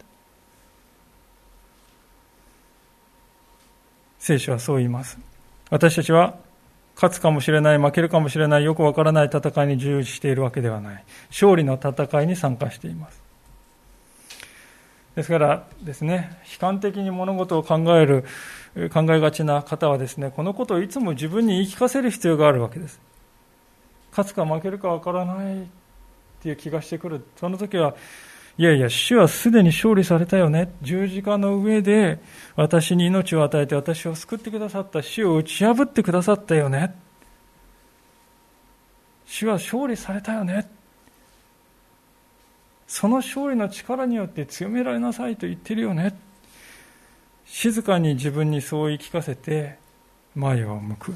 [4.21, 5.17] 聖書はそう言います
[5.71, 6.35] 私たちは
[6.93, 11.03] 勝つかもしれない、負けるかもしれない、よくわからない戦いに従事しているわけではない。
[11.31, 13.19] 勝利の戦いに参加しています。
[15.15, 18.23] ですからですね、悲観的に物事を考える、
[18.93, 22.99] 考えがちな方はですね、このことをいつも自分に言い聞かせる必要があるわけです。
[24.11, 25.65] 勝つか負けるかわからないっ
[26.41, 27.25] ていう気がしてくる。
[27.37, 27.95] その時は、
[28.57, 30.73] いやいや、主はすでに勝利されたよね。
[30.81, 32.19] 十字架の上で
[32.55, 36.93] 私に命を与えて私を救ってくださった主を打ち破ってくださったよね。
[39.25, 40.69] 主は勝利されたよね。
[42.85, 46.13] その勝利の力によって強められなさいと言ってるよね。
[47.45, 49.77] 静かに自分にそう言い聞かせて
[50.35, 51.15] 前を向く。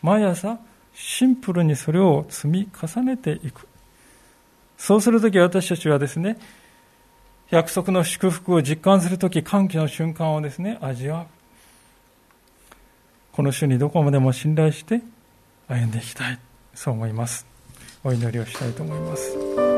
[0.00, 0.58] 毎朝
[0.94, 3.66] シンプルにそれを積み重ねていく。
[4.80, 6.38] そうするとき私たちはですね、
[7.50, 11.26] 約束の祝福を実感するとき、歓喜の瞬間をですね、味わう。
[13.32, 15.02] この主にどこまでも信頼して
[15.68, 16.38] 歩んでいきたい。
[16.74, 17.46] そう思います。
[18.02, 19.69] お祈りをしたいと思います。